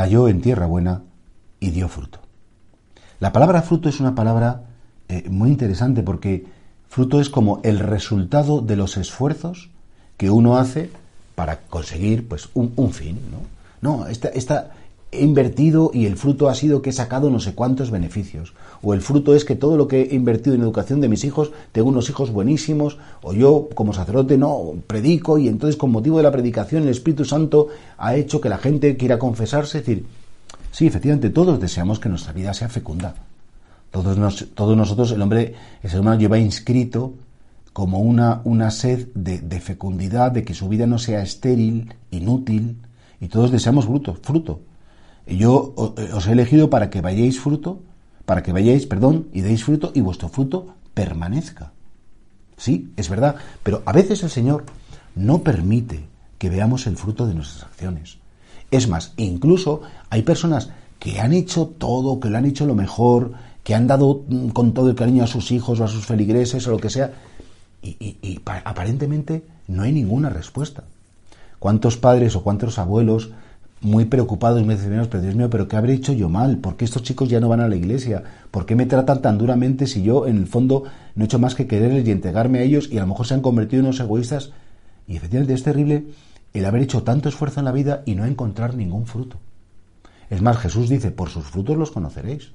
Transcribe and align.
Cayó 0.00 0.28
en 0.28 0.40
tierra 0.40 0.64
buena 0.64 1.02
y 1.60 1.72
dio 1.72 1.86
fruto. 1.86 2.20
La 3.18 3.34
palabra 3.34 3.60
fruto 3.60 3.90
es 3.90 4.00
una 4.00 4.14
palabra 4.14 4.62
eh, 5.10 5.28
muy 5.28 5.50
interesante 5.50 6.02
porque 6.02 6.46
fruto 6.88 7.20
es 7.20 7.28
como 7.28 7.60
el 7.64 7.80
resultado 7.80 8.62
de 8.62 8.76
los 8.76 8.96
esfuerzos 8.96 9.68
que 10.16 10.30
uno 10.30 10.56
hace 10.56 10.90
para 11.34 11.58
conseguir 11.58 12.26
pues 12.26 12.48
un, 12.54 12.72
un 12.76 12.94
fin, 12.94 13.20
¿no? 13.30 13.40
No, 13.82 14.06
esta, 14.06 14.28
esta, 14.28 14.70
he 15.12 15.24
invertido 15.24 15.90
y 15.92 16.06
el 16.06 16.16
fruto 16.16 16.48
ha 16.48 16.54
sido 16.54 16.82
que 16.82 16.90
he 16.90 16.92
sacado 16.92 17.30
no 17.30 17.40
sé 17.40 17.54
cuántos 17.54 17.90
beneficios. 17.90 18.54
O 18.82 18.94
el 18.94 19.00
fruto 19.00 19.34
es 19.34 19.44
que 19.44 19.56
todo 19.56 19.76
lo 19.76 19.88
que 19.88 20.02
he 20.02 20.14
invertido 20.14 20.54
en 20.54 20.62
educación 20.62 21.00
de 21.00 21.08
mis 21.08 21.24
hijos, 21.24 21.50
tengo 21.72 21.88
unos 21.88 22.08
hijos 22.08 22.30
buenísimos, 22.30 22.98
o 23.22 23.32
yo 23.32 23.68
como 23.74 23.92
sacerdote 23.92 24.38
no, 24.38 24.74
predico 24.86 25.38
y 25.38 25.48
entonces 25.48 25.76
con 25.76 25.90
motivo 25.90 26.18
de 26.18 26.22
la 26.22 26.30
predicación 26.30 26.84
el 26.84 26.90
Espíritu 26.90 27.24
Santo 27.24 27.68
ha 27.98 28.14
hecho 28.14 28.40
que 28.40 28.48
la 28.48 28.58
gente 28.58 28.96
quiera 28.96 29.18
confesarse. 29.18 29.78
Es 29.78 29.86
decir, 29.86 30.06
sí, 30.70 30.86
efectivamente 30.86 31.30
todos 31.30 31.60
deseamos 31.60 31.98
que 31.98 32.08
nuestra 32.08 32.32
vida 32.32 32.54
sea 32.54 32.68
fecunda. 32.68 33.14
Todos, 33.90 34.46
todos 34.54 34.76
nosotros, 34.76 35.10
el 35.10 35.20
hombre, 35.20 35.54
el 35.82 35.90
ser 35.90 36.00
humano 36.00 36.20
lleva 36.20 36.38
inscrito 36.38 37.14
como 37.72 37.98
una, 37.98 38.42
una 38.44 38.70
sed 38.70 39.08
de, 39.14 39.38
de 39.38 39.60
fecundidad, 39.60 40.30
de 40.30 40.44
que 40.44 40.54
su 40.54 40.68
vida 40.68 40.86
no 40.86 40.98
sea 40.98 41.22
estéril, 41.22 41.92
inútil, 42.12 42.76
y 43.20 43.26
todos 43.26 43.50
deseamos 43.50 43.86
fruto, 43.86 44.16
fruto. 44.22 44.60
Yo 45.26 45.74
eh, 45.96 46.10
os 46.12 46.26
he 46.26 46.32
elegido 46.32 46.70
para 46.70 46.90
que 46.90 47.00
vayáis 47.00 47.40
fruto, 47.40 47.80
para 48.26 48.42
que 48.42 48.52
vayáis, 48.52 48.86
perdón, 48.86 49.28
y 49.32 49.40
deis 49.40 49.64
fruto 49.64 49.92
y 49.94 50.00
vuestro 50.00 50.28
fruto 50.28 50.74
permanezca. 50.94 51.72
Sí, 52.56 52.92
es 52.96 53.08
verdad, 53.08 53.36
pero 53.62 53.82
a 53.86 53.92
veces 53.92 54.22
el 54.22 54.30
Señor 54.30 54.64
no 55.14 55.42
permite 55.42 56.04
que 56.38 56.50
veamos 56.50 56.86
el 56.86 56.96
fruto 56.96 57.26
de 57.26 57.34
nuestras 57.34 57.64
acciones. 57.64 58.18
Es 58.70 58.88
más, 58.88 59.14
incluso 59.16 59.82
hay 60.10 60.22
personas 60.22 60.70
que 60.98 61.20
han 61.20 61.32
hecho 61.32 61.66
todo, 61.66 62.20
que 62.20 62.28
lo 62.28 62.38
han 62.38 62.44
hecho 62.44 62.66
lo 62.66 62.74
mejor, 62.74 63.32
que 63.64 63.74
han 63.74 63.86
dado 63.86 64.24
mm, 64.28 64.48
con 64.50 64.72
todo 64.72 64.90
el 64.90 64.94
cariño 64.94 65.24
a 65.24 65.26
sus 65.26 65.50
hijos 65.50 65.80
o 65.80 65.84
a 65.84 65.88
sus 65.88 66.06
feligreses 66.06 66.66
o 66.66 66.70
lo 66.70 66.78
que 66.78 66.90
sea, 66.90 67.12
y, 67.82 67.96
y 67.98 68.40
aparentemente 68.44 69.42
no 69.68 69.82
hay 69.82 69.92
ninguna 69.92 70.28
respuesta. 70.28 70.84
¿Cuántos 71.58 71.96
padres 71.96 72.36
o 72.36 72.42
cuántos 72.42 72.78
abuelos 72.78 73.30
muy 73.82 74.04
preocupados 74.04 74.64
me 74.64 74.76
dicen, 74.76 75.06
pero 75.10 75.22
Dios 75.22 75.34
mío, 75.34 75.48
pero 75.48 75.66
¿qué 75.66 75.76
habré 75.76 75.94
hecho 75.94 76.12
yo 76.12 76.28
mal? 76.28 76.58
¿Por 76.58 76.76
qué 76.76 76.84
estos 76.84 77.02
chicos 77.02 77.30
ya 77.30 77.40
no 77.40 77.48
van 77.48 77.60
a 77.60 77.68
la 77.68 77.76
iglesia? 77.76 78.22
¿Por 78.50 78.66
qué 78.66 78.76
me 78.76 78.84
tratan 78.84 79.22
tan 79.22 79.38
duramente 79.38 79.86
si 79.86 80.02
yo, 80.02 80.26
en 80.26 80.36
el 80.36 80.46
fondo, 80.46 80.84
no 81.14 81.24
he 81.24 81.26
hecho 81.26 81.38
más 81.38 81.54
que 81.54 81.66
quererles 81.66 82.06
y 82.06 82.10
entregarme 82.10 82.58
a 82.58 82.62
ellos 82.62 82.88
y 82.92 82.98
a 82.98 83.02
lo 83.02 83.06
mejor 83.06 83.26
se 83.26 83.34
han 83.34 83.40
convertido 83.40 83.80
en 83.80 83.86
unos 83.86 84.00
egoístas? 84.00 84.50
Y 85.08 85.16
efectivamente 85.16 85.54
es 85.54 85.62
terrible 85.62 86.04
el 86.52 86.64
haber 86.66 86.82
hecho 86.82 87.02
tanto 87.02 87.28
esfuerzo 87.28 87.60
en 87.60 87.64
la 87.64 87.72
vida 87.72 88.02
y 88.04 88.16
no 88.16 88.26
encontrar 88.26 88.74
ningún 88.74 89.06
fruto. 89.06 89.38
Es 90.28 90.42
más, 90.42 90.58
Jesús 90.58 90.88
dice, 90.88 91.10
por 91.10 91.30
sus 91.30 91.44
frutos 91.44 91.76
los 91.78 91.90
conoceréis. 91.90 92.52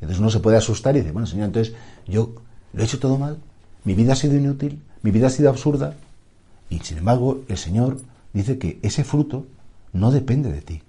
Entonces 0.00 0.20
uno 0.20 0.30
se 0.30 0.40
puede 0.40 0.58
asustar 0.58 0.94
y 0.94 1.00
dice, 1.00 1.12
bueno, 1.12 1.26
Señor, 1.26 1.46
entonces 1.46 1.74
yo 2.06 2.34
lo 2.72 2.82
he 2.82 2.84
hecho 2.84 3.00
todo 3.00 3.18
mal, 3.18 3.38
mi 3.84 3.94
vida 3.94 4.12
ha 4.12 4.16
sido 4.16 4.36
inútil, 4.36 4.80
mi 5.02 5.10
vida 5.10 5.26
ha 5.26 5.30
sido 5.30 5.50
absurda. 5.50 5.94
Y 6.70 6.78
sin 6.80 6.98
embargo, 6.98 7.40
el 7.48 7.56
Señor 7.56 7.98
dice 8.32 8.58
que 8.58 8.78
ese 8.82 9.02
fruto 9.02 9.46
no 9.92 10.10
depende 10.10 10.52
de 10.52 10.62
ti. 10.62 10.82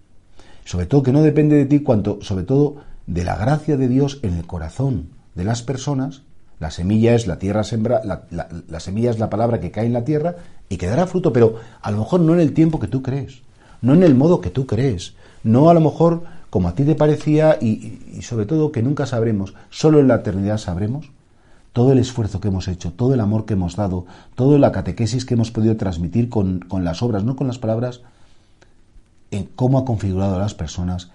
Sobre 0.65 0.85
todo 0.85 1.03
que 1.03 1.11
no 1.11 1.21
depende 1.21 1.55
de 1.55 1.65
ti 1.65 1.79
cuanto, 1.79 2.19
sobre 2.21 2.43
todo, 2.43 2.77
de 3.07 3.23
la 3.23 3.35
gracia 3.35 3.75
de 3.75 3.87
Dios 3.87 4.19
en 4.21 4.35
el 4.35 4.45
corazón 4.45 5.09
de 5.35 5.43
las 5.43 5.63
personas. 5.63 6.21
La 6.59 6.71
semilla 6.71 7.15
es 7.15 7.25
la 7.25 7.39
tierra 7.39 7.63
sembra, 7.63 8.01
la, 8.03 8.79
semilla 8.79 9.09
es 9.09 9.19
la 9.19 9.29
palabra 9.29 9.59
que 9.59 9.71
cae 9.71 9.85
en 9.85 9.93
la 9.93 10.03
tierra 10.03 10.35
y 10.67 10.77
que 10.77 10.87
dará 10.87 11.07
fruto, 11.07 11.33
pero 11.33 11.55
a 11.81 11.89
lo 11.89 11.97
mejor 11.97 12.19
no 12.19 12.33
en 12.33 12.41
el 12.41 12.53
tiempo 12.53 12.79
que 12.79 12.87
tú 12.87 13.01
crees, 13.01 13.41
no 13.81 13.93
en 13.93 14.03
el 14.03 14.13
modo 14.13 14.41
que 14.41 14.49
tú 14.49 14.65
crees, 14.67 15.15
no 15.41 15.69
a 15.69 15.73
lo 15.73 15.79
mejor 15.79 16.23
como 16.49 16.67
a 16.67 16.75
ti 16.75 16.83
te 16.83 16.95
parecía 16.95 17.57
y, 17.61 18.01
y 18.13 18.21
sobre 18.23 18.45
todo 18.45 18.71
que 18.71 18.83
nunca 18.83 19.05
sabremos, 19.05 19.53
solo 19.69 19.99
en 19.99 20.09
la 20.09 20.15
eternidad 20.15 20.57
sabremos 20.57 21.09
todo 21.73 21.91
el 21.91 21.99
esfuerzo 21.99 22.41
que 22.41 22.49
hemos 22.49 22.67
hecho, 22.67 22.91
todo 22.91 23.13
el 23.13 23.19
amor 23.21 23.45
que 23.45 23.53
hemos 23.53 23.75
dado, 23.75 24.05
toda 24.35 24.59
la 24.59 24.71
catequesis 24.71 25.25
que 25.25 25.35
hemos 25.35 25.51
podido 25.51 25.77
transmitir 25.77 26.29
con, 26.29 26.59
con 26.59 26.83
las 26.83 27.01
obras, 27.01 27.23
no 27.23 27.35
con 27.35 27.47
las 27.47 27.59
palabras, 27.59 28.01
en 29.31 29.45
cómo 29.55 29.79
ha 29.79 29.85
configurado 29.85 30.35
a 30.35 30.39
las 30.39 30.53
personas 30.53 31.11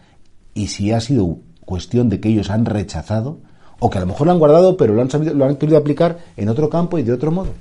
y 0.54 0.68
si 0.68 0.92
ha 0.92 1.00
sido 1.00 1.38
cuestión 1.64 2.08
de 2.08 2.20
que 2.20 2.28
ellos 2.28 2.50
han 2.50 2.64
rechazado 2.64 3.38
o 3.80 3.90
que 3.90 3.98
a 3.98 4.00
lo 4.00 4.06
mejor 4.06 4.26
lo 4.26 4.32
han 4.32 4.38
guardado 4.38 4.76
pero 4.76 4.94
lo 4.94 5.02
han, 5.02 5.10
sabido, 5.10 5.34
lo 5.34 5.44
han 5.44 5.56
querido 5.56 5.78
aplicar 5.78 6.18
en 6.36 6.48
otro 6.48 6.70
campo 6.70 6.98
y 6.98 7.02
de 7.02 7.12
otro 7.12 7.30
modo. 7.30 7.52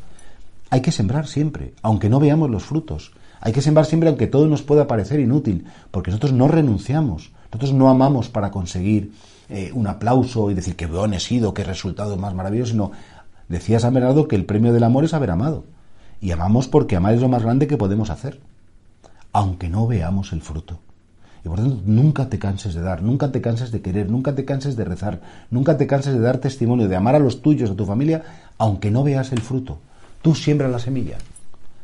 Hay 0.70 0.82
que 0.82 0.92
sembrar 0.92 1.28
siempre, 1.28 1.74
aunque 1.82 2.10
no 2.10 2.20
veamos 2.20 2.50
los 2.50 2.64
frutos. 2.64 3.12
Hay 3.42 3.52
que 3.52 3.62
sembrar 3.62 3.86
siempre 3.86 4.10
aunque 4.10 4.28
todo 4.28 4.48
nos 4.48 4.64
pueda 4.64 4.88
parecer 4.88 5.20
inútil, 5.20 5.66
porque 5.92 6.12
nosotros 6.12 6.34
no 6.34 6.48
renunciamos, 6.48 7.32
nosotros 7.52 7.74
no 7.74 7.90
amamos 7.90 8.30
para 8.30 8.52
conseguir 8.52 9.12
eh, 9.50 9.72
un 9.74 9.88
aplauso 9.88 10.50
y 10.50 10.54
decir 10.54 10.76
que 10.76 10.86
bueno 10.86 11.16
he 11.16 11.20
sido, 11.20 11.54
qué 11.54 11.64
resultado 11.64 12.16
más 12.18 12.34
maravilloso, 12.34 12.72
sino 12.72 12.92
decía 13.50 13.80
San 13.80 13.94
Bernardo 13.94 14.28
que 14.28 14.36
el 14.36 14.46
premio 14.46 14.74
del 14.74 14.84
amor 14.84 15.04
es 15.04 15.14
haber 15.14 15.32
amado. 15.32 15.66
Y 16.22 16.32
amamos 16.32 16.68
porque 16.68 16.96
amar 16.96 17.14
es 17.14 17.22
lo 17.22 17.28
más 17.28 17.44
grande 17.44 17.68
que 17.68 17.76
podemos 17.76 18.10
hacer 18.10 18.40
aunque 19.34 19.68
no 19.68 19.88
veamos 19.88 20.32
el 20.32 20.42
fruto. 20.42 20.80
Y 21.44 21.50
por 21.50 21.60
tanto, 21.60 21.82
nunca 21.86 22.30
te 22.30 22.40
canses 22.40 22.74
de 22.74 22.82
dar, 22.82 23.02
nunca 23.02 23.32
te 23.32 23.42
canses 23.42 23.72
de 23.72 23.82
querer, 23.82 24.10
nunca 24.10 24.34
te 24.34 24.46
canses 24.46 24.78
de 24.78 24.86
rezar, 24.86 25.20
nunca 25.50 25.78
te 25.78 25.88
canses 25.88 26.14
de 26.14 26.20
dar 26.20 26.38
testimonio, 26.38 26.88
de 26.88 26.96
amar 26.96 27.16
a 27.16 27.20
los 27.20 27.42
tuyos, 27.42 27.72
a 27.72 27.76
tu 27.76 27.86
familia, 27.86 28.24
aunque 28.58 28.92
no 28.92 29.04
veas 29.04 29.34
el 29.34 29.42
fruto. 29.42 29.80
Tú 30.22 30.36
siembra 30.36 30.70
la 30.70 30.80
semilla, 30.80 31.18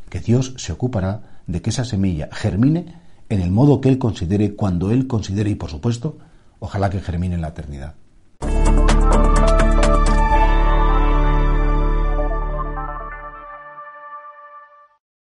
que 0.10 0.22
Dios 0.22 0.54
se 0.58 0.72
ocupará 0.72 1.22
de 1.46 1.62
que 1.62 1.72
esa 1.72 1.84
semilla 1.84 2.30
germine 2.32 2.96
en 3.28 3.42
el 3.42 3.52
modo 3.52 3.82
que 3.82 3.90
Él 3.90 3.98
considere, 3.98 4.56
cuando 4.56 4.92
Él 4.92 5.08
considere, 5.08 5.50
y 5.50 5.56
por 5.56 5.70
supuesto, 5.70 6.18
ojalá 6.60 6.90
que 6.90 7.02
germine 7.02 7.36
en 7.36 7.42
la 7.42 7.50
eternidad. 7.50 7.96